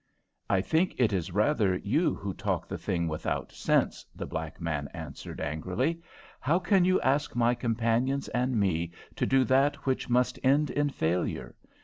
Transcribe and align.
"I 0.49 0.61
think 0.61 0.95
it 0.97 1.13
is 1.13 1.31
rather 1.31 1.75
you 1.75 2.15
who 2.15 2.33
talk 2.33 2.67
the 2.67 2.79
thing 2.79 3.07
without 3.07 3.51
sense," 3.51 4.03
the 4.15 4.25
black 4.25 4.59
man 4.59 4.87
answered, 4.95 5.39
angrily. 5.39 6.01
"How 6.39 6.57
can 6.57 6.85
you 6.85 6.99
ask 7.01 7.35
my 7.35 7.53
companions 7.53 8.27
and 8.29 8.59
me 8.59 8.93
to 9.15 9.27
do 9.27 9.43
that 9.43 9.85
which 9.85 10.09
must 10.09 10.39
end 10.43 10.71
in 10.71 10.89
failure? 10.89 11.53